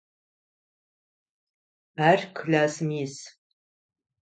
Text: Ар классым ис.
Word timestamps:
Ар 2.09 2.19
классым 2.37 2.89
ис. 3.03 3.15